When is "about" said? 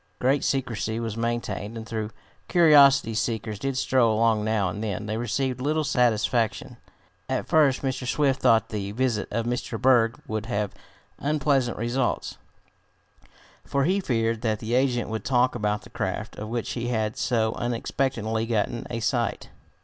15.53-15.83